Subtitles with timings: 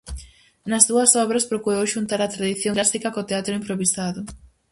[0.69, 4.21] Nas súas obras, procurou xuntar a tradición clásica co teatro improvisado.